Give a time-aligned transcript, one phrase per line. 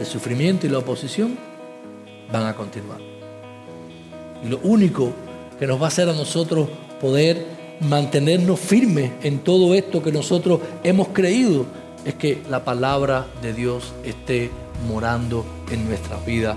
[0.00, 1.36] el sufrimiento y la oposición
[2.32, 3.00] van a continuar.
[4.44, 5.12] Y lo único
[5.58, 6.68] que nos va a hacer a nosotros
[7.00, 7.46] poder
[7.80, 11.66] mantenernos firmes en todo esto que nosotros hemos creído
[12.04, 14.50] es que la palabra de Dios esté
[14.88, 16.56] morando en nuestra vida.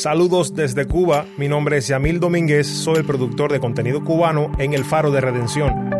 [0.00, 4.72] Saludos desde Cuba, mi nombre es Yamil Domínguez, soy el productor de contenido cubano en
[4.72, 5.90] El Faro de Redención.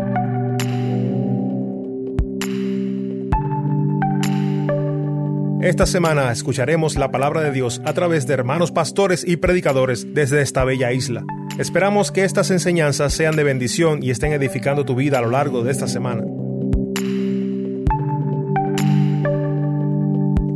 [5.61, 10.41] Esta semana escucharemos la palabra de Dios a través de hermanos pastores y predicadores desde
[10.41, 11.23] esta bella isla.
[11.59, 15.63] Esperamos que estas enseñanzas sean de bendición y estén edificando tu vida a lo largo
[15.63, 16.23] de esta semana.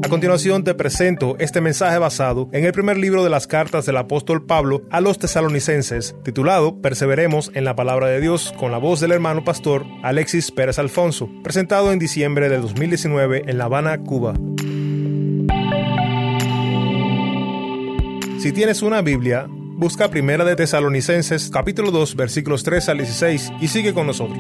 [0.06, 3.98] A continuación te presento este mensaje basado en el primer libro de las cartas del
[3.98, 9.00] apóstol Pablo a los tesalonicenses, titulado Perseveremos en la palabra de Dios, con la voz
[9.00, 14.36] del hermano pastor Alexis Pérez Alfonso, presentado en diciembre de 2019 en La Habana, Cuba.
[18.38, 23.70] Si tienes una Biblia, busca Primera de Tesalonicenses capítulo 2 versículos 3 al 16 y
[23.70, 24.38] sigue con nosotros.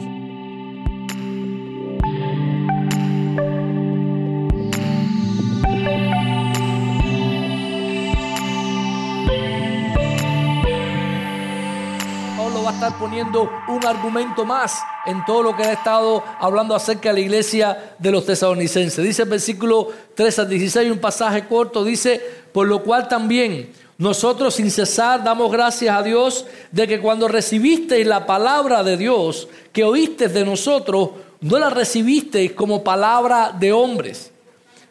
[13.67, 18.11] Un argumento más en todo lo que ha estado hablando acerca de la iglesia de
[18.11, 19.03] los tesalonicenses.
[19.03, 22.21] Dice el versículo 3 al 16, un pasaje corto, dice,
[22.51, 28.05] por lo cual también nosotros sin cesar damos gracias a Dios de que cuando recibisteis
[28.05, 34.31] la palabra de Dios que oísteis de nosotros, no la recibisteis como palabra de hombres,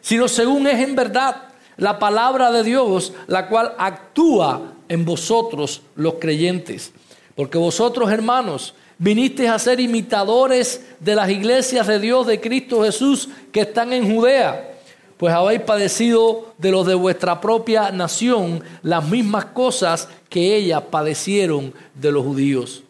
[0.01, 6.15] sino según es en verdad la palabra de Dios, la cual actúa en vosotros los
[6.15, 6.93] creyentes.
[7.35, 13.29] Porque vosotros, hermanos, vinisteis a ser imitadores de las iglesias de Dios de Cristo Jesús
[13.51, 14.71] que están en Judea,
[15.17, 21.73] pues habéis padecido de los de vuestra propia nación las mismas cosas que ellas padecieron
[21.93, 22.83] de los judíos,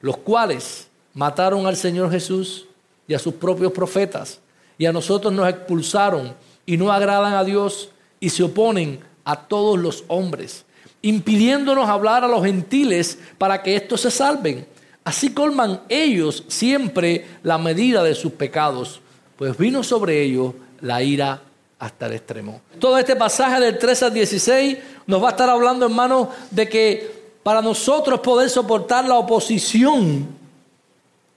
[0.00, 2.66] los cuales mataron al Señor Jesús
[3.06, 4.40] y a sus propios profetas,
[4.78, 6.34] y a nosotros nos expulsaron
[6.64, 7.90] y no agradan a Dios
[8.20, 10.64] y se oponen a todos los hombres
[11.02, 14.66] impidiéndonos hablar a los gentiles para que estos se salven.
[15.04, 19.00] Así colman ellos siempre la medida de sus pecados,
[19.36, 21.42] pues vino sobre ellos la ira
[21.78, 22.60] hasta el extremo.
[22.78, 27.20] Todo este pasaje del 13 al 16 nos va a estar hablando, hermanos, de que
[27.42, 30.28] para nosotros poder soportar la oposición,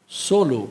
[0.06, 0.68] solo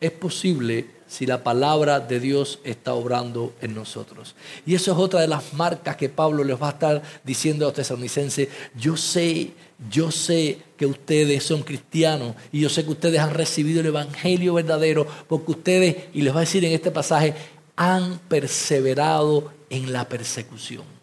[0.00, 4.34] es posible si la palabra de Dios está obrando en nosotros.
[4.66, 7.68] Y eso es otra de las marcas que Pablo les va a estar diciendo a
[7.68, 8.48] los tesalonicenses.
[8.78, 9.52] Yo sé,
[9.90, 14.54] yo sé que ustedes son cristianos y yo sé que ustedes han recibido el Evangelio
[14.54, 17.34] verdadero porque ustedes, y les va a decir en este pasaje,
[17.74, 20.97] han perseverado en la persecución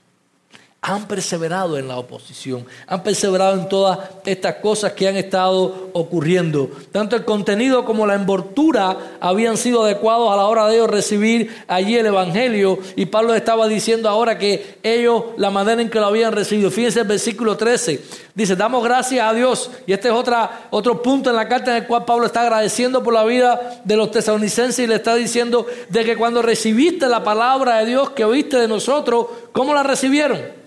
[0.87, 6.69] han perseverado en la oposición, han perseverado en todas estas cosas que han estado ocurriendo.
[6.91, 11.63] Tanto el contenido como la envoltura habían sido adecuados a la hora de ellos recibir
[11.67, 12.77] allí el Evangelio.
[12.95, 16.69] Y Pablo estaba diciendo ahora que ellos, la manera en que lo habían recibido.
[16.69, 18.03] Fíjense el versículo 13.
[18.35, 19.71] Dice, damos gracias a Dios.
[19.87, 23.01] Y este es otra, otro punto en la carta en el cual Pablo está agradeciendo
[23.01, 27.23] por la vida de los tesalonicenses y le está diciendo de que cuando recibiste la
[27.23, 30.63] palabra de Dios que oíste de nosotros, ¿cómo la recibieron?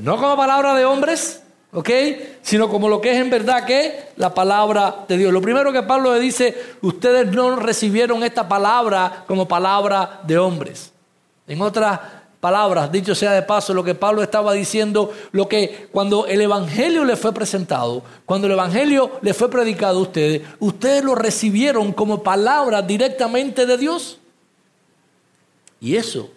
[0.00, 1.42] No como palabra de hombres,
[1.72, 1.90] ¿ok?
[2.40, 5.32] Sino como lo que es en verdad que la palabra de Dios.
[5.32, 10.92] Lo primero que Pablo le dice, ustedes no recibieron esta palabra como palabra de hombres.
[11.46, 12.00] En otras
[12.40, 17.04] palabras, dicho sea de paso, lo que Pablo estaba diciendo, lo que cuando el Evangelio
[17.04, 22.22] le fue presentado, cuando el Evangelio le fue predicado a ustedes, ustedes lo recibieron como
[22.22, 24.18] palabra directamente de Dios.
[25.80, 26.30] Y eso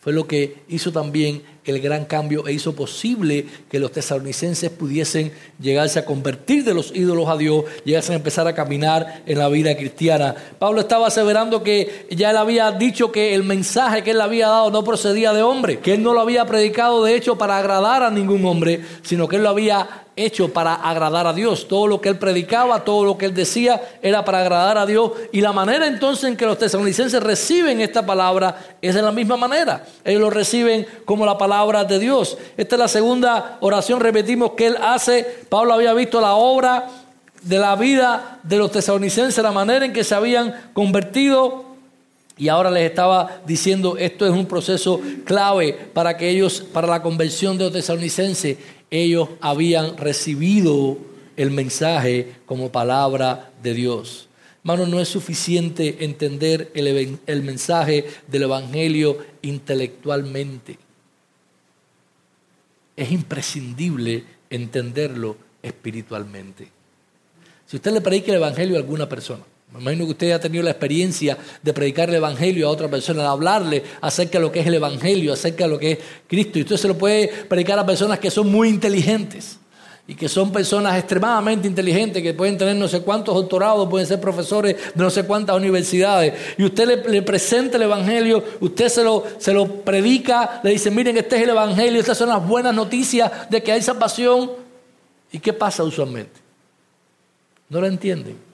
[0.00, 5.32] fue lo que hizo también el gran cambio e hizo posible que los tesalonicenses pudiesen
[5.60, 9.48] llegarse a convertir de los ídolos a Dios, llegasen a empezar a caminar en la
[9.48, 10.34] vida cristiana.
[10.58, 14.70] Pablo estaba aseverando que ya él había dicho que el mensaje que él había dado
[14.70, 18.10] no procedía de hombre, que él no lo había predicado de hecho para agradar a
[18.10, 21.68] ningún hombre, sino que él lo había hecho para agradar a Dios.
[21.68, 25.12] Todo lo que él predicaba, todo lo que él decía era para agradar a Dios.
[25.30, 29.36] Y la manera entonces en que los tesalonicenses reciben esta palabra es de la misma
[29.36, 29.84] manera.
[30.02, 32.38] Ellos lo reciben como la palabra de Dios.
[32.56, 35.44] Esta es la segunda oración, repetimos, que él hace.
[35.48, 36.88] Pablo había visto la obra
[37.42, 41.65] de la vida de los tesalonicenses, la manera en que se habían convertido.
[42.38, 47.02] Y ahora les estaba diciendo, esto es un proceso clave para que ellos, para la
[47.02, 48.58] conversión de los tesalonicenses
[48.90, 50.98] ellos habían recibido
[51.36, 54.28] el mensaje como palabra de Dios.
[54.60, 60.78] Hermano, no es suficiente entender el, el, mensaje del Evangelio intelectualmente.
[62.96, 66.68] Es imprescindible entenderlo espiritualmente.
[67.66, 70.62] Si usted le predica el Evangelio a alguna persona, me imagino que usted ha tenido
[70.62, 74.60] la experiencia de predicar el Evangelio a otra persona, de hablarle acerca de lo que
[74.60, 76.58] es el Evangelio, acerca de lo que es Cristo.
[76.58, 79.58] Y usted se lo puede predicar a personas que son muy inteligentes
[80.06, 84.20] y que son personas extremadamente inteligentes, que pueden tener no sé cuántos doctorados, pueden ser
[84.20, 86.32] profesores de no sé cuántas universidades.
[86.56, 91.16] Y usted le, presenta el Evangelio, usted se lo, se lo predica, le dice, miren,
[91.16, 94.52] este es el Evangelio, estas son las buenas noticias de que hay salvación.
[95.32, 96.40] ¿Y qué pasa usualmente?
[97.68, 98.45] No lo entienden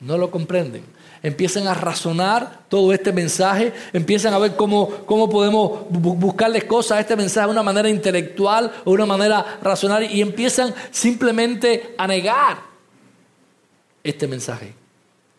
[0.00, 0.84] no lo comprenden.
[1.22, 7.00] Empiezan a razonar todo este mensaje, empiezan a ver cómo, cómo podemos buscarles cosas a
[7.00, 12.06] este mensaje de una manera intelectual o de una manera racional y empiezan simplemente a
[12.06, 12.58] negar
[14.04, 14.74] este mensaje.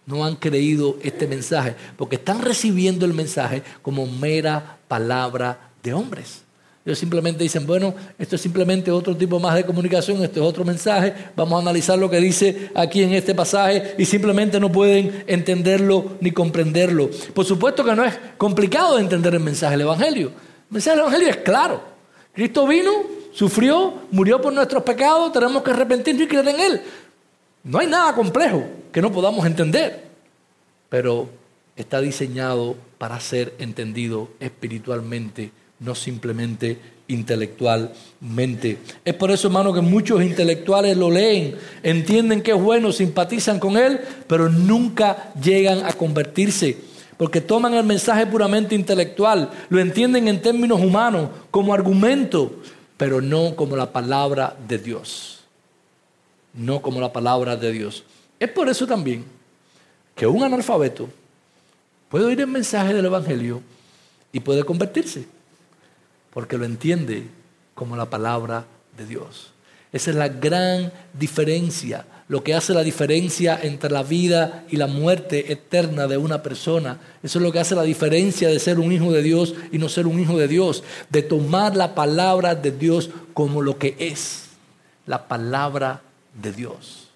[0.05, 6.48] No han creído este mensaje porque están recibiendo el mensaje como mera palabra de hombres.
[6.89, 10.65] Ellos simplemente dicen, bueno, esto es simplemente otro tipo más de comunicación, esto es otro
[10.65, 15.23] mensaje, vamos a analizar lo que dice aquí en este pasaje y simplemente no pueden
[15.27, 17.11] entenderlo ni comprenderlo.
[17.35, 20.29] Por supuesto que no es complicado de entender el mensaje del Evangelio.
[20.29, 20.33] El
[20.71, 21.79] mensaje del Evangelio es claro.
[22.33, 22.91] Cristo vino,
[23.33, 26.81] sufrió, murió por nuestros pecados, tenemos que arrepentirnos y creer en Él.
[27.65, 30.05] No hay nada complejo que no podamos entender,
[30.89, 31.29] pero
[31.75, 36.77] está diseñado para ser entendido espiritualmente no simplemente
[37.07, 38.77] intelectualmente.
[39.03, 43.77] Es por eso, hermano, que muchos intelectuales lo leen, entienden que es bueno, simpatizan con
[43.77, 46.77] él, pero nunca llegan a convertirse,
[47.17, 52.61] porque toman el mensaje puramente intelectual, lo entienden en términos humanos, como argumento,
[52.95, 55.39] pero no como la palabra de Dios.
[56.53, 58.03] No como la palabra de Dios.
[58.39, 59.23] Es por eso también
[60.15, 61.07] que un analfabeto
[62.09, 63.61] puede oír el mensaje del Evangelio
[64.31, 65.38] y puede convertirse
[66.33, 67.27] porque lo entiende
[67.75, 68.65] como la palabra
[68.97, 69.51] de Dios.
[69.91, 74.85] Esa es la gran diferencia, lo que hace la diferencia entre la vida y la
[74.85, 76.99] muerte eterna de una persona.
[77.23, 79.89] Eso es lo que hace la diferencia de ser un hijo de Dios y no
[79.89, 84.49] ser un hijo de Dios, de tomar la palabra de Dios como lo que es,
[85.07, 86.01] la palabra
[86.39, 87.08] de Dios.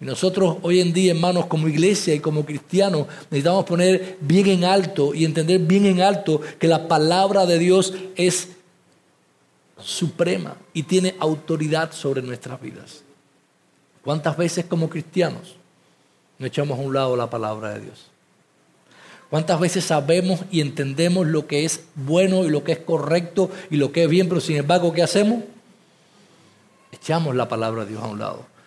[0.00, 4.64] Y nosotros hoy en día, hermanos, como iglesia y como cristianos, necesitamos poner bien en
[4.64, 8.50] alto y entender bien en alto que la palabra de Dios es
[9.80, 13.02] suprema y tiene autoridad sobre nuestras vidas.
[14.04, 15.56] ¿Cuántas veces como cristianos
[16.38, 18.06] no echamos a un lado la palabra de Dios?
[19.30, 23.76] ¿Cuántas veces sabemos y entendemos lo que es bueno y lo que es correcto y
[23.76, 25.42] lo que es bien, pero sin embargo, ¿qué hacemos?
[26.92, 28.57] Echamos la palabra de Dios a un lado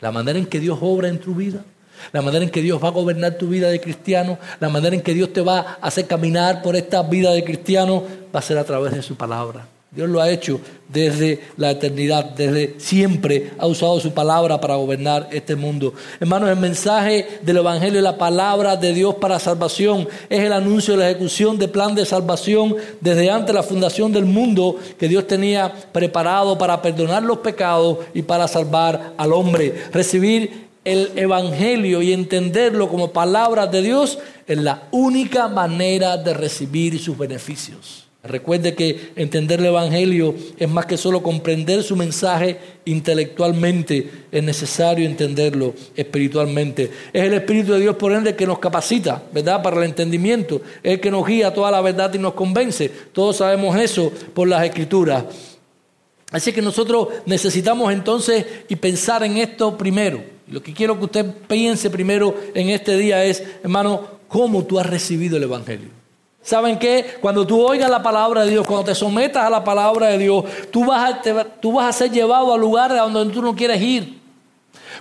[0.00, 1.64] la manera en que Dios obra en tu vida,
[2.12, 5.02] la manera en que Dios va a gobernar tu vida de cristiano, la manera en
[5.02, 8.02] que Dios te va a hacer caminar por esta vida de cristiano,
[8.34, 9.66] va a ser a través de su palabra.
[9.94, 15.28] Dios lo ha hecho desde la eternidad, desde siempre ha usado su palabra para gobernar
[15.30, 15.94] este mundo.
[16.18, 20.94] Hermanos, el mensaje del Evangelio y la palabra de Dios para salvación es el anuncio
[20.94, 25.08] de la ejecución del plan de salvación desde antes de la fundación del mundo que
[25.08, 29.74] Dios tenía preparado para perdonar los pecados y para salvar al hombre.
[29.92, 37.00] Recibir el Evangelio y entenderlo como palabra de Dios es la única manera de recibir
[37.00, 38.03] sus beneficios.
[38.24, 45.04] Recuerde que entender el Evangelio es más que solo comprender su mensaje intelectualmente, es necesario
[45.04, 46.90] entenderlo espiritualmente.
[47.12, 50.62] Es el Espíritu de Dios, por ende, que nos capacita, ¿verdad?, para el entendimiento.
[50.82, 52.90] Es el que nos guía toda la verdad y nos convence.
[53.12, 55.24] Todos sabemos eso por las Escrituras.
[56.30, 60.24] Así que nosotros necesitamos entonces y pensar en esto primero.
[60.48, 64.86] Lo que quiero que usted piense primero en este día es, hermano, cómo tú has
[64.86, 66.03] recibido el Evangelio.
[66.44, 67.16] ¿Saben qué?
[67.22, 70.44] Cuando tú oigas la palabra de Dios, cuando te sometas a la palabra de Dios,
[70.70, 73.80] tú vas a, tú vas a ser llevado a lugares a donde tú no quieres
[73.80, 74.20] ir.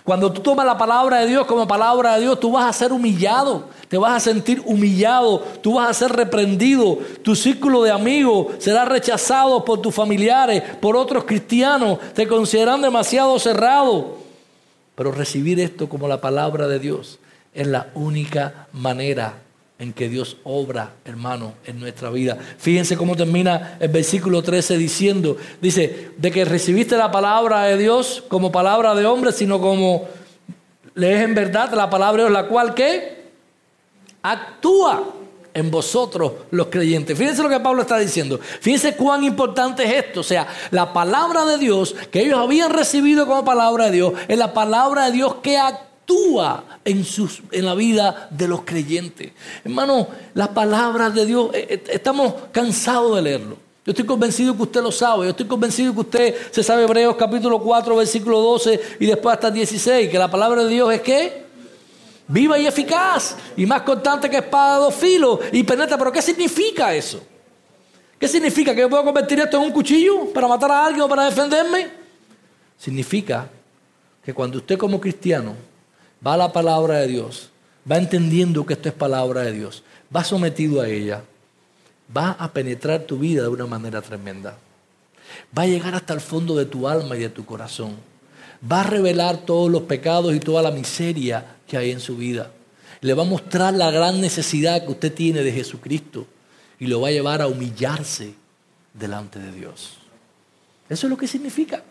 [0.05, 2.93] Cuando tú tomas la palabra de Dios como palabra de Dios, tú vas a ser
[2.93, 8.53] humillado, te vas a sentir humillado, tú vas a ser reprendido, tu círculo de amigos
[8.59, 14.17] será rechazado por tus familiares, por otros cristianos, te consideran demasiado cerrado.
[14.95, 17.19] Pero recibir esto como la palabra de Dios
[17.53, 19.42] es la única manera
[19.83, 22.37] en que Dios obra, hermano, en nuestra vida.
[22.57, 28.23] Fíjense cómo termina el versículo 13 diciendo, dice, de que recibiste la palabra de Dios
[28.29, 30.07] como palabra de hombre, sino como
[30.95, 33.23] lees en verdad la palabra de Dios, la cual que
[34.21, 35.03] actúa
[35.53, 37.17] en vosotros los creyentes.
[37.17, 38.39] Fíjense lo que Pablo está diciendo.
[38.39, 40.21] Fíjense cuán importante es esto.
[40.21, 44.37] O sea, la palabra de Dios que ellos habían recibido como palabra de Dios es
[44.37, 45.92] la palabra de Dios que actúa
[46.85, 49.31] en, sus, en la vida de los creyentes.
[49.63, 53.57] Hermano, las palabras de Dios, eh, eh, estamos cansados de leerlo.
[53.85, 55.25] Yo estoy convencido que usted lo sabe.
[55.25, 59.51] Yo estoy convencido que usted se sabe Hebreos capítulo 4, versículo 12 y después hasta
[59.51, 61.43] 16, que la palabra de Dios es que
[62.27, 65.97] viva y eficaz y más constante que espada de dos filos y penetra.
[65.97, 67.21] Pero ¿qué significa eso?
[68.17, 68.73] ¿Qué significa?
[68.73, 71.89] ¿Que yo puedo convertir esto en un cuchillo para matar a alguien o para defenderme?
[72.77, 73.49] Significa
[74.23, 75.55] que cuando usted como cristiano
[76.25, 77.49] va a la palabra de Dios,
[77.89, 79.83] va entendiendo que esto es palabra de Dios,
[80.15, 81.23] va sometido a ella,
[82.15, 84.57] va a penetrar tu vida de una manera tremenda.
[85.57, 87.95] Va a llegar hasta el fondo de tu alma y de tu corazón.
[88.69, 92.51] Va a revelar todos los pecados y toda la miseria que hay en su vida.
[93.01, 96.27] Le va a mostrar la gran necesidad que usted tiene de Jesucristo
[96.79, 98.35] y lo va a llevar a humillarse
[98.93, 99.97] delante de Dios.
[100.89, 101.83] Eso es lo que significa.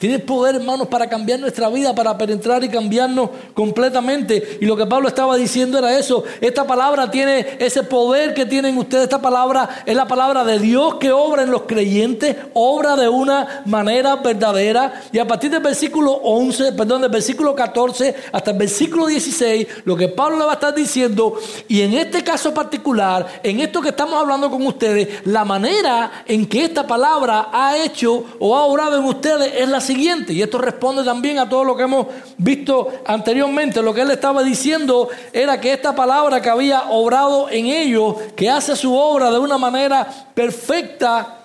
[0.00, 4.56] Tiene poder, hermanos, para cambiar nuestra vida, para penetrar y cambiarnos completamente.
[4.58, 6.24] Y lo que Pablo estaba diciendo era eso.
[6.40, 9.04] Esta palabra tiene ese poder que tienen ustedes.
[9.04, 13.62] Esta palabra es la palabra de Dios que obra en los creyentes, obra de una
[13.66, 15.02] manera verdadera.
[15.12, 19.98] Y a partir del versículo 11, perdón, del versículo 14 hasta el versículo 16, lo
[19.98, 21.34] que Pablo le va a estar diciendo,
[21.68, 26.46] y en este caso particular, en esto que estamos hablando con ustedes, la manera en
[26.46, 31.02] que esta palabra ha hecho o ha obrado en ustedes es la y esto responde
[31.04, 32.06] también a todo lo que hemos
[32.38, 33.82] visto anteriormente.
[33.82, 38.48] Lo que él estaba diciendo era que esta palabra que había obrado en ellos, que
[38.48, 41.38] hace su obra de una manera perfecta,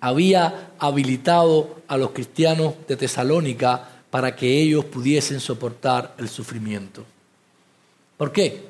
[0.00, 7.04] había habilitado a los cristianos de Tesalónica para que ellos pudiesen soportar el sufrimiento.
[8.16, 8.68] ¿Por qué?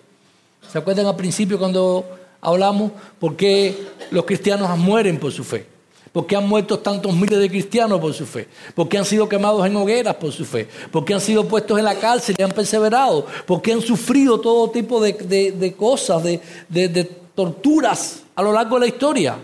[0.71, 2.05] ¿Se acuerdan al principio cuando
[2.41, 3.77] hablamos por qué
[4.11, 5.78] los cristianos mueren por su fe?
[6.13, 8.49] ¿Por qué han muerto tantos miles de cristianos por su fe?
[8.75, 10.69] ¿Por qué han sido quemados en hogueras por su fe?
[10.91, 13.27] ¿Por qué han sido puestos en la cárcel y han perseverado?
[13.47, 18.43] ¿Por qué han sufrido todo tipo de, de- de cosas, de, de- de torturas a
[18.43, 19.37] lo largo de la historia?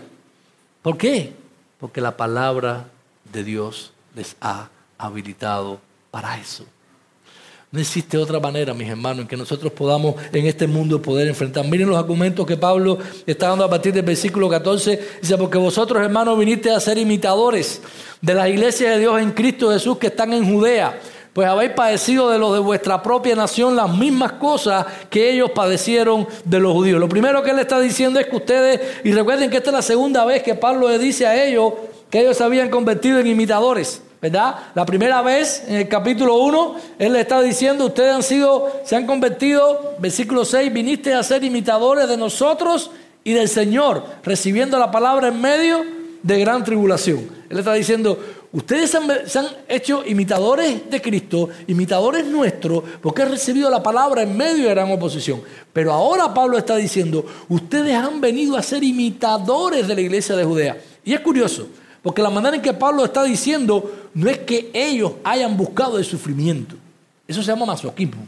[0.81, 1.33] ¿Por qué?
[1.79, 2.87] Porque la palabra
[3.31, 5.79] de Dios les ha habilitado
[6.11, 6.65] para eso.
[7.75, 11.67] No existe otra manera, mis hermanos, en que nosotros podamos en este mundo poder enfrentar.
[11.67, 14.97] Miren los argumentos que Pablo está dando a partir del versículo 14.
[15.21, 17.81] Dice, porque vosotros, hermanos, viniste a ser imitadores
[18.21, 20.97] de las iglesias de Dios en Cristo Jesús que están en Judea.
[21.33, 26.25] Pues habéis padecido de los de vuestra propia nación las mismas cosas que ellos padecieron
[26.45, 26.97] de los judíos.
[26.97, 29.81] Lo primero que él está diciendo es que ustedes, y recuerden que esta es la
[29.81, 31.73] segunda vez que Pablo le dice a ellos
[32.09, 34.01] que ellos se habían convertido en imitadores.
[34.25, 34.55] ¿Verdad?
[34.73, 38.95] La primera vez, en el capítulo 1, él le está diciendo, ustedes han sido, se
[38.95, 42.89] han convertido, versículo 6, viniste a ser imitadores de nosotros
[43.23, 45.85] y del Señor, recibiendo la palabra en medio
[46.23, 47.29] de gran tribulación.
[47.51, 48.17] Él está diciendo,
[48.51, 54.23] ustedes han, se han hecho imitadores de Cristo, imitadores nuestros, porque han recibido la palabra
[54.23, 55.43] en medio de gran oposición.
[55.71, 60.43] Pero ahora Pablo está diciendo, ustedes han venido a ser imitadores de la iglesia de
[60.43, 60.77] Judea.
[61.03, 61.67] Y es curioso,
[62.05, 66.05] porque la manera en que Pablo está diciendo no es que ellos hayan buscado el
[66.05, 66.75] sufrimiento.
[67.27, 68.27] Eso se llama masoquismo.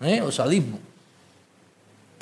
[0.00, 0.22] ¿eh?
[0.22, 0.78] O sadismo.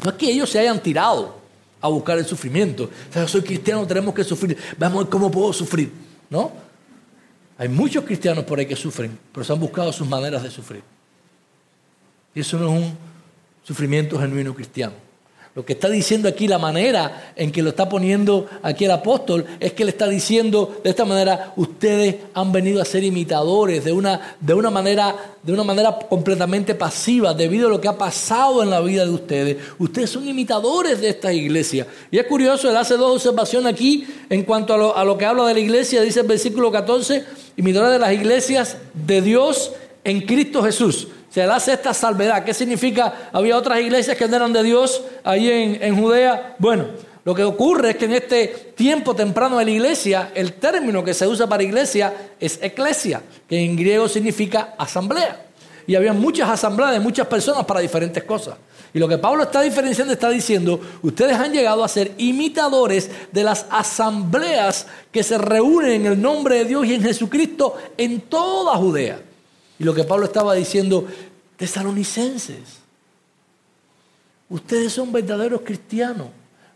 [0.02, 1.36] No es que ellos se hayan tirado
[1.80, 2.90] a buscar el sufrimiento.
[3.10, 4.58] O sea, yo soy cristiano, tenemos que sufrir.
[4.76, 5.92] Vamos a ver cómo puedo sufrir.
[6.28, 6.50] ¿No?
[7.56, 10.82] Hay muchos cristianos por ahí que sufren, pero se han buscado sus maneras de sufrir.
[12.34, 12.98] Y eso no es un
[13.62, 14.94] sufrimiento genuino cristiano.
[15.54, 19.44] Lo que está diciendo aquí, la manera en que lo está poniendo aquí el apóstol,
[19.60, 23.92] es que le está diciendo de esta manera, ustedes han venido a ser imitadores de
[23.92, 28.62] una, de una, manera, de una manera completamente pasiva, debido a lo que ha pasado
[28.62, 29.58] en la vida de ustedes.
[29.78, 31.86] Ustedes son imitadores de esta iglesia.
[32.10, 35.26] Y es curioso, él hace dos observaciones aquí en cuanto a lo, a lo que
[35.26, 37.24] habla de la iglesia, dice el versículo 14,
[37.58, 41.08] imitadores de las iglesias de Dios en Cristo Jesús.
[41.32, 42.44] Sea, él hace esta salvedad.
[42.44, 43.30] ¿Qué significa?
[43.32, 46.56] Había otras iglesias que no eran de Dios ahí en, en Judea.
[46.58, 46.84] Bueno,
[47.24, 51.14] lo que ocurre es que en este tiempo temprano de la iglesia, el término que
[51.14, 55.46] se usa para iglesia es eclesia, que en griego significa asamblea.
[55.86, 58.56] Y había muchas asambleas de muchas personas para diferentes cosas.
[58.92, 63.42] Y lo que Pablo está diferenciando está diciendo, ustedes han llegado a ser imitadores de
[63.42, 68.76] las asambleas que se reúnen en el nombre de Dios y en Jesucristo en toda
[68.76, 69.31] Judea.
[69.82, 71.08] Y lo que Pablo estaba diciendo,
[71.56, 72.60] tesalonicenses,
[74.48, 76.28] ustedes son verdaderos cristianos.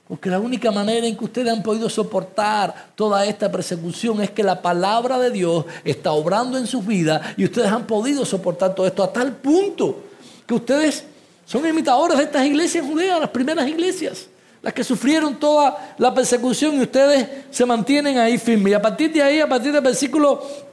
[0.08, 4.42] Porque la única manera en que ustedes han podido soportar toda esta persecución es que
[4.42, 8.88] la palabra de Dios está obrando en sus vidas y ustedes han podido soportar todo
[8.88, 10.02] esto a tal punto
[10.44, 11.04] que ustedes
[11.44, 14.26] son imitadores de estas iglesias judeas, las primeras iglesias,
[14.62, 18.72] las que sufrieron toda la persecución y ustedes se mantienen ahí firmes.
[18.72, 20.65] Y a partir de ahí, a partir del versículo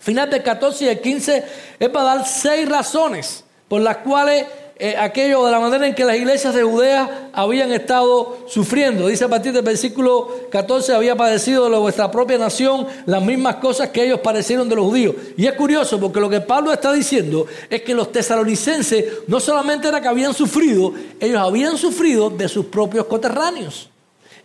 [0.00, 1.44] final del 14 y el 15,
[1.78, 4.46] es para dar seis razones por las cuales
[4.82, 9.08] eh, aquello de la manera en que las iglesias de Judea habían estado sufriendo.
[9.08, 13.90] Dice a partir del versículo 14, había padecido de vuestra propia nación las mismas cosas
[13.90, 15.14] que ellos padecieron de los judíos.
[15.36, 19.86] Y es curioso porque lo que Pablo está diciendo es que los tesalonicenses no solamente
[19.86, 23.89] era que habían sufrido, ellos habían sufrido de sus propios coterráneos.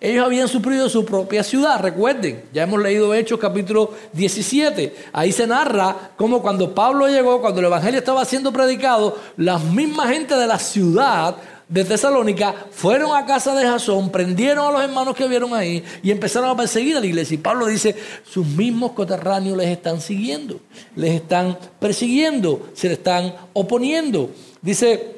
[0.02, 5.48] Ellos habían sufrido su propia ciudad, recuerden, ya hemos leído Hechos capítulo 17, ahí se
[5.48, 10.48] narra cómo cuando Pablo llegó, cuando el Evangelio estaba siendo predicado, las mismas gente de
[10.48, 11.38] la ciudad
[11.68, 16.12] de Tesalónica fueron a casa de Jasón, prendieron a los hermanos que vieron ahí y
[16.12, 17.36] empezaron a perseguir a la iglesia.
[17.36, 17.96] Y Pablo dice,
[18.30, 20.60] sus mismos coterráneos les están siguiendo,
[20.96, 24.30] les están persiguiendo, se les están oponiendo.
[24.62, 25.16] Dice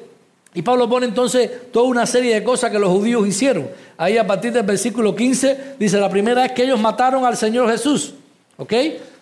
[0.54, 3.68] y Pablo pone entonces toda una serie de cosas que los judíos hicieron.
[3.96, 7.70] Ahí a partir del versículo 15 dice, la primera es que ellos mataron al Señor
[7.70, 8.14] Jesús.
[8.56, 8.72] ¿Ok?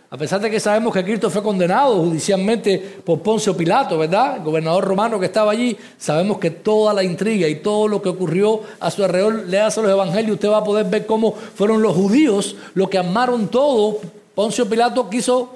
[0.08, 4.36] A pesar de que sabemos que Cristo fue condenado judicialmente por Poncio Pilato, ¿verdad?
[4.36, 8.08] El gobernador romano que estaba allí, sabemos que toda la intriga y todo lo que
[8.08, 11.94] ocurrió a su alrededor, léase los evangelios, usted va a poder ver cómo fueron los
[11.94, 13.98] judíos los que armaron todo.
[14.34, 15.50] Poncio Pilato quiso,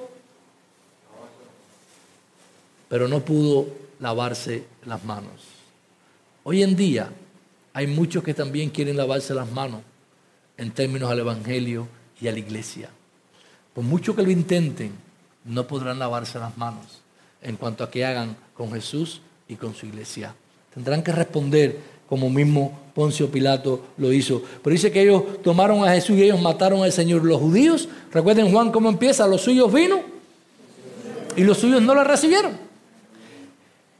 [2.89, 3.67] pero no pudo
[4.01, 5.50] lavarse las manos.
[6.43, 7.09] Hoy en día
[7.73, 9.81] hay muchos que también quieren lavarse las manos
[10.57, 11.87] en términos al Evangelio
[12.19, 12.89] y a la iglesia.
[13.73, 14.91] Por mucho que lo intenten,
[15.45, 17.01] no podrán lavarse las manos
[17.41, 20.35] en cuanto a que hagan con Jesús y con su iglesia.
[20.73, 24.43] Tendrán que responder como mismo Poncio Pilato lo hizo.
[24.63, 27.23] Pero dice que ellos tomaron a Jesús y ellos mataron al Señor.
[27.23, 30.01] Los judíos, recuerden Juan cómo empieza, los suyos vino
[31.35, 32.70] y los suyos no lo recibieron.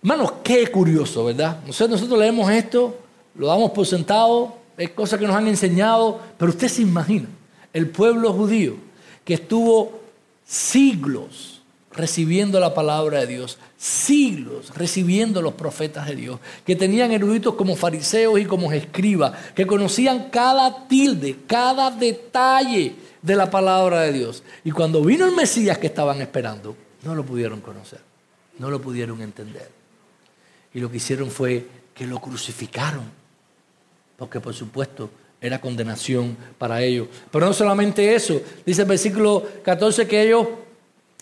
[0.03, 1.59] Hermanos, qué curioso, ¿verdad?
[1.67, 2.97] Nosotros, leemos esto,
[3.35, 7.27] lo damos por sentado, es cosa que nos han enseñado, pero usted se imagina,
[7.71, 8.77] el pueblo judío
[9.23, 10.01] que estuvo
[10.43, 11.61] siglos
[11.91, 17.75] recibiendo la palabra de Dios, siglos recibiendo los profetas de Dios, que tenían eruditos como
[17.75, 24.41] fariseos y como escribas, que conocían cada tilde, cada detalle de la palabra de Dios.
[24.63, 27.99] Y cuando vino el Mesías que estaban esperando, no lo pudieron conocer,
[28.57, 29.80] no lo pudieron entender.
[30.73, 33.03] Y lo que hicieron fue que lo crucificaron.
[34.17, 35.09] Porque por supuesto
[35.41, 37.07] era condenación para ellos.
[37.31, 38.39] Pero no solamente eso.
[38.65, 40.47] Dice el versículo 14 que ellos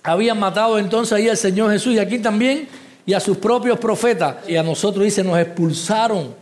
[0.04, 2.68] habían matado entonces ahí al Señor Jesús y aquí también
[3.06, 4.48] y a sus propios profetas.
[4.48, 6.36] Y a nosotros dice, nos expulsaron.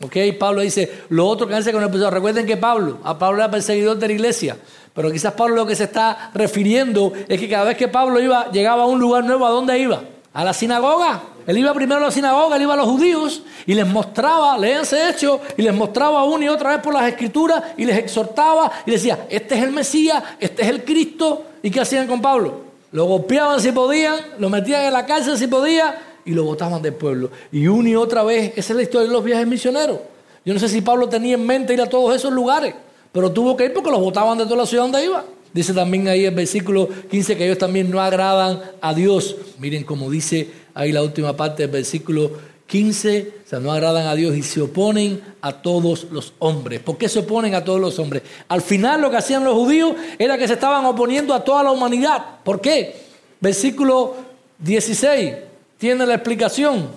[0.00, 0.16] ¿Ok?
[0.38, 3.98] Pablo dice, lo otro que hace con el Recuerden que Pablo, a Pablo era perseguidor
[3.98, 4.56] de la iglesia.
[4.94, 8.50] Pero quizás Pablo lo que se está refiriendo es que cada vez que Pablo iba,
[8.50, 10.02] llegaba a un lugar nuevo, ¿a dónde iba?
[10.32, 11.22] A la sinagoga.
[11.46, 15.08] Él iba primero a la sinagoga, él iba a los judíos y les mostraba, léanse
[15.08, 18.90] hecho, y les mostraba una y otra vez por las escrituras y les exhortaba y
[18.90, 21.44] decía, este es el Mesías, este es el Cristo.
[21.62, 22.62] ¿Y qué hacían con Pablo?
[22.90, 26.94] Lo golpeaban si podían, lo metían en la cárcel si podía y lo botaban del
[26.94, 27.30] pueblo.
[27.52, 30.00] Y una y otra vez, esa es la historia de los viajes misioneros.
[30.44, 32.74] Yo no sé si Pablo tenía en mente ir a todos esos lugares,
[33.12, 35.24] pero tuvo que ir porque los botaban de toda la ciudad donde iba.
[35.56, 39.34] Dice también ahí el versículo 15 que ellos también no agradan a Dios.
[39.58, 42.30] Miren cómo dice ahí la última parte del versículo
[42.66, 46.80] 15, o sea, no agradan a Dios y se oponen a todos los hombres.
[46.80, 48.22] ¿Por qué se oponen a todos los hombres?
[48.46, 51.72] Al final lo que hacían los judíos era que se estaban oponiendo a toda la
[51.72, 52.22] humanidad.
[52.44, 52.94] ¿Por qué?
[53.40, 54.14] Versículo
[54.58, 55.34] 16
[55.78, 56.88] tiene la explicación,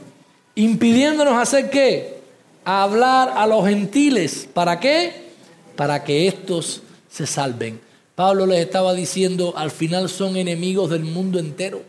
[0.56, 2.20] impidiéndonos hacer qué?
[2.66, 4.48] hablar a los gentiles.
[4.54, 5.30] ¿Para qué?
[5.76, 7.80] Para que estos se salven.
[8.20, 11.84] Pablo les estaba diciendo, al final son enemigos del mundo entero,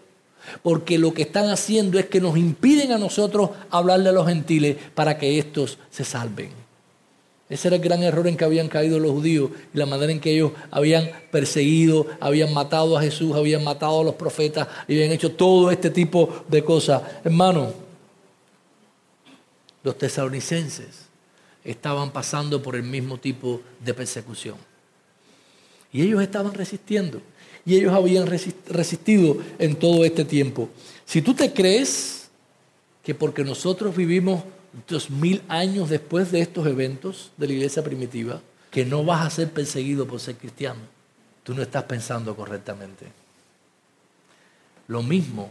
[0.63, 4.77] porque lo que están haciendo es que nos impiden a nosotros hablarle a los gentiles
[4.95, 6.51] para que estos se salven.
[7.49, 10.21] Ese era el gran error en que habían caído los judíos y la manera en
[10.21, 15.11] que ellos habían perseguido, habían matado a Jesús, habían matado a los profetas y habían
[15.11, 17.03] hecho todo este tipo de cosas.
[17.25, 17.73] Hermano,
[19.83, 21.09] los tesalonicenses
[21.65, 24.70] estaban pasando por el mismo tipo de persecución.
[25.93, 27.21] Y ellos estaban resistiendo.
[27.65, 30.69] Y ellos habían resistido en todo este tiempo.
[31.05, 32.31] Si tú te crees
[33.03, 34.45] que porque nosotros vivimos
[34.89, 39.31] dos mil años después de estos eventos de la iglesia primitiva, que no vas a
[39.31, 40.81] ser perseguido por ser cristiano,
[41.43, 43.07] tú no estás pensando correctamente.
[44.87, 45.51] Lo mismo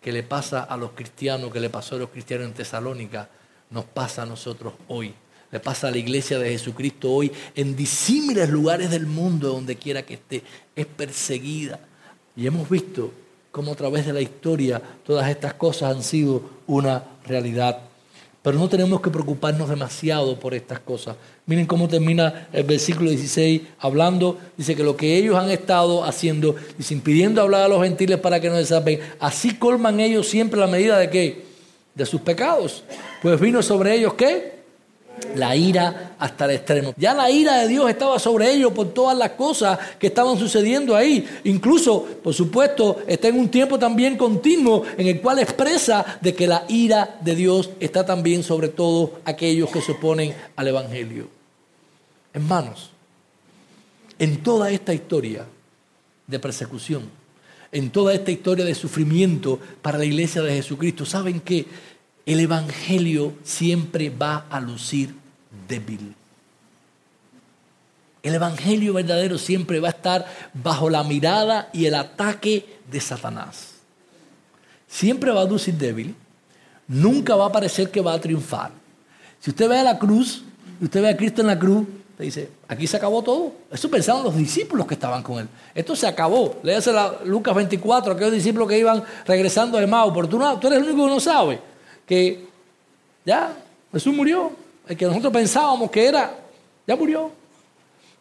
[0.00, 3.28] que le pasa a los cristianos, que le pasó a los cristianos en Tesalónica,
[3.70, 5.14] nos pasa a nosotros hoy.
[5.50, 10.02] Le pasa a la iglesia de Jesucristo hoy en disímiles lugares del mundo, donde quiera
[10.02, 10.42] que esté,
[10.74, 11.78] es perseguida.
[12.36, 13.12] Y hemos visto
[13.50, 17.78] cómo a través de la historia todas estas cosas han sido una realidad.
[18.42, 21.16] Pero no tenemos que preocuparnos demasiado por estas cosas.
[21.46, 24.38] Miren cómo termina el versículo 16 hablando.
[24.56, 28.40] Dice que lo que ellos han estado haciendo, y impidiendo hablar a los gentiles para
[28.40, 31.44] que no se saben, así colman ellos siempre la medida de qué?
[31.94, 32.82] De sus pecados.
[33.22, 34.53] Pues vino sobre ellos qué?
[35.34, 36.94] La ira hasta el extremo.
[36.96, 40.94] Ya la ira de Dios estaba sobre ellos por todas las cosas que estaban sucediendo
[40.94, 41.26] ahí.
[41.44, 46.46] Incluso, por supuesto, está en un tiempo también continuo en el cual expresa de que
[46.46, 51.28] la ira de Dios está también sobre todos aquellos que se oponen al Evangelio.
[52.32, 52.90] Hermanos,
[54.18, 55.46] en toda esta historia
[56.26, 57.02] de persecución,
[57.72, 61.66] en toda esta historia de sufrimiento para la iglesia de Jesucristo, ¿saben qué?
[62.26, 65.14] El Evangelio siempre va a lucir
[65.68, 66.14] débil.
[68.22, 73.74] El Evangelio verdadero siempre va a estar bajo la mirada y el ataque de Satanás.
[74.88, 76.14] Siempre va a lucir débil.
[76.88, 78.70] Nunca va a parecer que va a triunfar.
[79.40, 80.42] Si usted ve a la cruz,
[80.80, 83.52] y usted ve a Cristo en la cruz, te dice, aquí se acabó todo.
[83.70, 85.48] Eso pensaban los discípulos que estaban con él.
[85.74, 86.58] Esto se acabó.
[86.62, 90.14] Léase la Lucas 24, aquellos discípulos que iban regresando de Mao.
[90.14, 91.73] Pero tú, no, tú eres el único que no sabe
[92.06, 92.46] que
[93.24, 93.56] ya
[93.92, 94.52] Jesús murió,
[94.88, 96.36] el que nosotros pensábamos que era,
[96.86, 97.30] ya murió.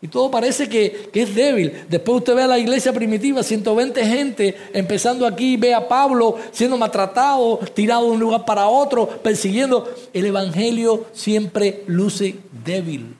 [0.03, 1.85] Y todo parece que, es débil.
[1.89, 6.77] Después usted ve a la iglesia primitiva, 120 gente, empezando aquí, ve a Pablo siendo
[6.77, 9.89] maltratado, tirado de un lugar para otro, persiguiendo.
[10.11, 13.15] El Evangelio siempre luce débil.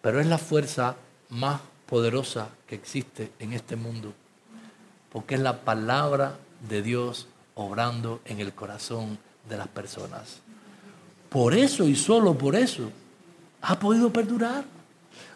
[0.00, 0.94] Pero es la fuerza
[1.28, 4.12] más poderosa que existe en este mundo,
[5.12, 6.36] porque es la palabra
[6.68, 9.18] de Dios obrando en el corazón
[9.48, 10.40] de las personas.
[11.28, 12.90] Por eso y solo por eso
[13.62, 14.64] ha podido perdurar.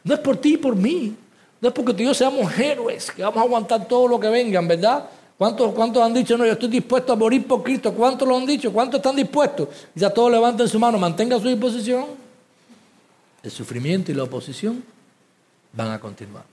[0.02, 1.16] No es por ti y por mí.
[1.60, 4.28] No es porque tú y yo seamos héroes, que vamos a aguantar todo lo que
[4.28, 5.08] vengan, ¿verdad?
[5.38, 7.92] ¿Cuántos, ¿Cuántos han dicho, no, yo estoy dispuesto a morir por Cristo?
[7.92, 8.72] ¿Cuántos lo han dicho?
[8.72, 9.68] ¿Cuántos están dispuestos?
[9.94, 12.06] Ya todos levanten su mano, mantengan su disposición.
[13.42, 14.84] El sufrimiento y la oposición
[15.72, 16.44] van a continuar.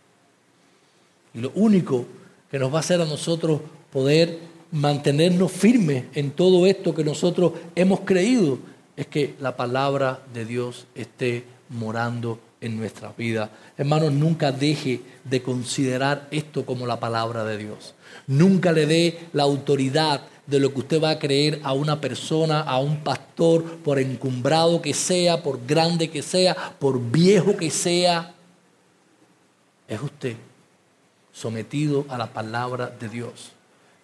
[1.34, 2.06] Y lo único
[2.50, 4.40] que nos va a hacer a nosotros poder
[4.72, 8.60] mantenernos firmes en todo esto que nosotros hemos creído
[8.96, 13.50] es que la palabra de Dios esté morando en nuestra vida.
[13.78, 17.96] Hermanos, nunca deje de considerar esto como la palabra de Dios.
[18.28, 22.62] Nunca le dé la autoridad de lo que usted va a creer a una persona,
[22.62, 28.34] a un pastor, por encumbrado que sea, por grande que sea, por viejo que sea.
[29.88, 30.36] Es usted
[31.32, 33.54] sometido a la palabra de Dios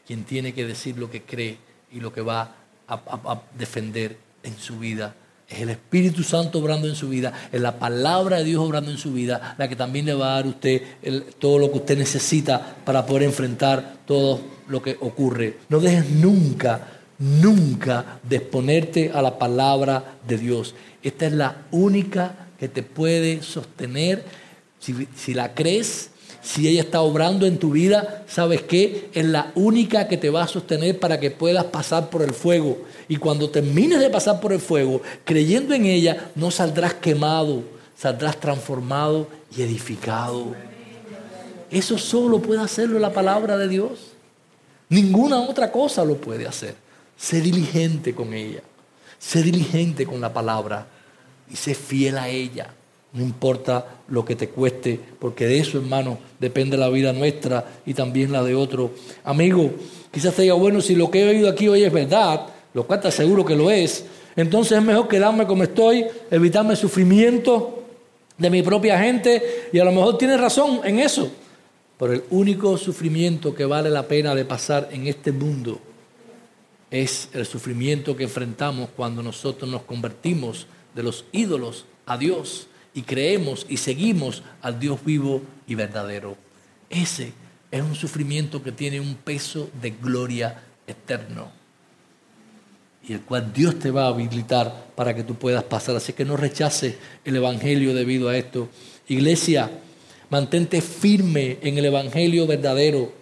[0.07, 1.57] quien tiene que decir lo que cree
[1.91, 2.55] y lo que va
[2.87, 5.13] a, defender en su vida.
[5.49, 8.97] Es el Espíritu Santo obrando en su vida, es la palabra de Dios obrando en
[8.97, 10.81] su vida, la que también le va a dar a usted
[11.39, 15.57] todo lo que usted necesita para poder enfrentar todo lo que ocurre.
[15.69, 16.87] No dejes nunca,
[17.19, 20.75] nunca de exponerte a la palabra de Dios.
[21.03, 24.25] Esta es la única que te puede sostener.
[24.79, 29.09] Si, si la crees, si ella está obrando en tu vida, ¿sabes qué?
[29.13, 32.79] Es la única que te va a sostener para que puedas pasar por el fuego.
[33.07, 37.63] Y cuando termines de pasar por el fuego, creyendo en ella, no saldrás quemado,
[37.97, 40.55] saldrás transformado y edificado.
[41.69, 44.13] Eso solo puede hacerlo la palabra de Dios.
[44.89, 46.75] Ninguna otra cosa lo puede hacer.
[47.17, 48.61] Sé diligente con ella.
[49.19, 50.87] Sé diligente con la palabra
[51.51, 52.73] y sé fiel a ella.
[53.13, 57.93] No importa lo que te cueste, porque de eso, hermano, depende la vida nuestra y
[57.93, 58.91] también la de otro.
[59.23, 59.71] Amigo,
[60.11, 63.01] quizás te diga, bueno, si lo que he oído aquí hoy es verdad, lo cual
[63.01, 67.83] te aseguro que lo es, entonces es mejor quedarme como estoy, evitarme el sufrimiento
[68.37, 71.31] de mi propia gente, y a lo mejor tienes razón en eso.
[71.97, 75.79] Pero el único sufrimiento que vale la pena de pasar en este mundo
[76.91, 82.67] es el sufrimiento que enfrentamos cuando nosotros nos convertimos de los ídolos a Dios
[82.97, 86.35] y creemos y seguimos al Dios vivo y verdadero.
[86.89, 87.31] Ese
[87.69, 91.51] es un sufrimiento que tiene un peso de gloria eterno
[93.07, 95.95] y el cual Dios te va a habilitar para que tú puedas pasar.
[95.95, 98.67] Así que no rechaces el Evangelio debido a esto.
[99.07, 99.69] Iglesia,
[100.31, 103.13] mantente firme en el Evangelio verdadero,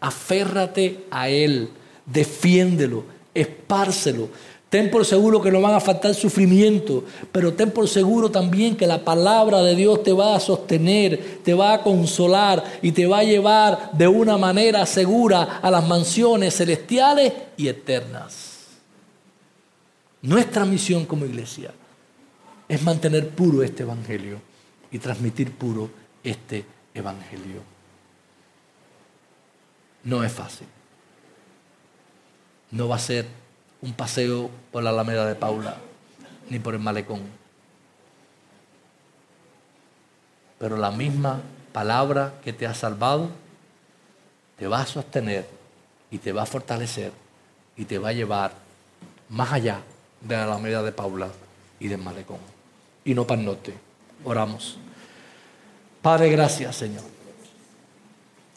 [0.00, 1.68] aférrate a Él,
[2.06, 4.30] defiéndelo, espárcelo.
[4.70, 8.86] Ten por seguro que no van a faltar sufrimiento, pero ten por seguro también que
[8.86, 13.20] la palabra de Dios te va a sostener, te va a consolar y te va
[13.20, 18.66] a llevar de una manera segura a las mansiones celestiales y eternas.
[20.20, 21.72] Nuestra misión como iglesia
[22.68, 24.38] es mantener puro este Evangelio
[24.90, 25.88] y transmitir puro
[26.22, 27.62] este Evangelio.
[30.04, 30.66] No es fácil.
[32.70, 33.47] No va a ser
[33.82, 35.76] un paseo por la Alameda de Paula
[36.50, 37.22] ni por el malecón.
[40.58, 41.40] Pero la misma
[41.72, 43.30] palabra que te ha salvado
[44.58, 45.48] te va a sostener
[46.10, 47.12] y te va a fortalecer
[47.76, 48.52] y te va a llevar
[49.28, 49.80] más allá
[50.20, 51.28] de la Alameda de Paula
[51.78, 52.38] y del malecón.
[53.04, 53.74] Y no para el norte.
[54.24, 54.78] Oramos.
[56.02, 57.04] Padre, gracias, Señor.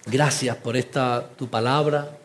[0.05, 2.17] Gracias por esta tu palabra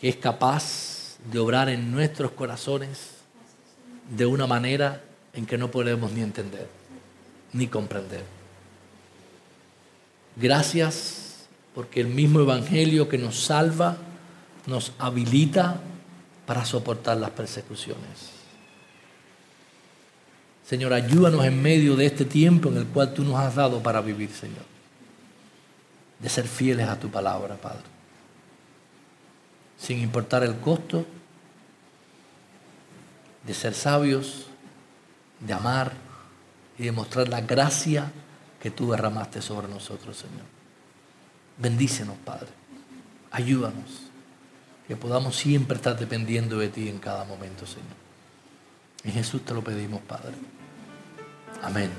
[0.00, 3.16] que es capaz de obrar en nuestros corazones
[4.16, 6.80] de una manera en que no podemos ni entender
[7.52, 8.24] ni comprender.
[10.36, 13.96] Gracias porque el mismo Evangelio que nos salva
[14.66, 15.80] nos habilita
[16.46, 18.30] para soportar las persecuciones.
[20.66, 24.00] Señor, ayúdanos en medio de este tiempo en el cual tú nos has dado para
[24.00, 24.64] vivir, Señor.
[26.20, 27.99] De ser fieles a tu palabra, Padre.
[29.80, 31.06] Sin importar el costo,
[33.46, 34.46] de ser sabios,
[35.40, 35.92] de amar
[36.78, 38.12] y de mostrar la gracia
[38.60, 40.44] que tú derramaste sobre nosotros, Señor.
[41.56, 42.48] Bendícenos, Padre.
[43.30, 44.02] Ayúdanos.
[44.86, 47.86] Que podamos siempre estar dependiendo de ti en cada momento, Señor.
[49.04, 50.34] En Jesús te lo pedimos, Padre.
[51.62, 51.90] Amén.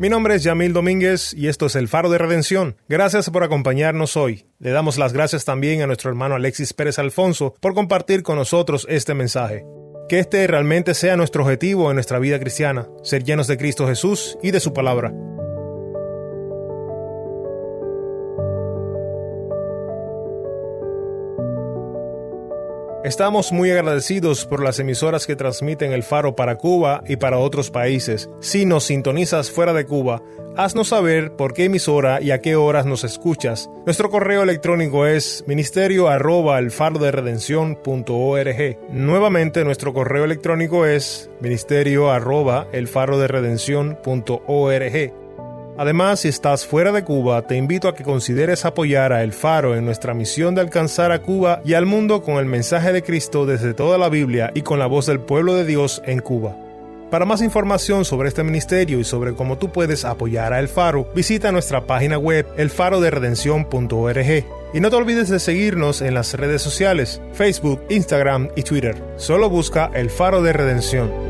[0.00, 2.74] Mi nombre es Yamil Domínguez y esto es El Faro de Redención.
[2.88, 4.46] Gracias por acompañarnos hoy.
[4.58, 8.86] Le damos las gracias también a nuestro hermano Alexis Pérez Alfonso por compartir con nosotros
[8.88, 9.62] este mensaje.
[10.08, 14.38] Que este realmente sea nuestro objetivo en nuestra vida cristiana, ser llenos de Cristo Jesús
[14.42, 15.12] y de su palabra.
[23.02, 27.70] Estamos muy agradecidos por las emisoras que transmiten el faro para Cuba y para otros
[27.70, 28.28] países.
[28.40, 30.20] Si nos sintonizas fuera de Cuba,
[30.54, 33.70] haznos saber por qué emisora y a qué horas nos escuchas.
[33.86, 38.78] Nuestro correo electrónico es ministerio arroba el faro de redención.org.
[38.90, 45.19] Nuevamente nuestro correo electrónico es ministerio arroba el faro de redención.org.
[45.80, 49.74] Además, si estás fuera de Cuba, te invito a que consideres apoyar a El Faro
[49.74, 53.46] en nuestra misión de alcanzar a Cuba y al mundo con el mensaje de Cristo
[53.46, 56.54] desde toda la Biblia y con la voz del pueblo de Dios en Cuba.
[57.10, 61.08] Para más información sobre este ministerio y sobre cómo tú puedes apoyar a El Faro,
[61.14, 64.44] visita nuestra página web elfaroderedención.org.
[64.74, 69.02] Y no te olvides de seguirnos en las redes sociales, Facebook, Instagram y Twitter.
[69.16, 71.29] Solo busca El Faro de Redención.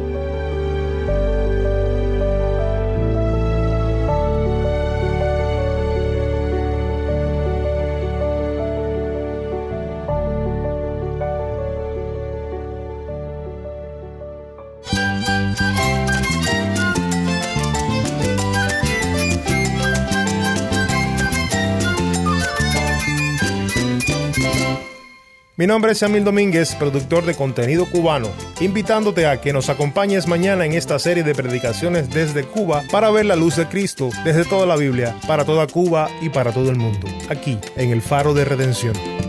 [25.71, 28.29] Nombre es Emil Domínguez, productor de contenido cubano,
[28.61, 33.27] invitándote a que nos acompañes mañana en esta serie de predicaciones desde Cuba para ver
[33.27, 36.77] la luz de Cristo desde toda la Biblia, para toda Cuba y para todo el
[36.77, 39.20] mundo, aquí en el Faro de Redención.